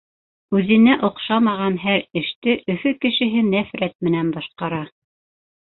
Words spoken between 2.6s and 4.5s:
Өфө кешеһе нәфрәт менән